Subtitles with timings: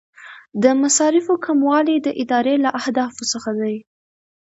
[0.63, 3.75] د مصارفو کموالی د ادارې له اهدافو څخه دی.